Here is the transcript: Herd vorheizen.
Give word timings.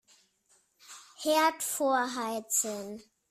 Herd 1.21 1.61
vorheizen. 1.61 3.03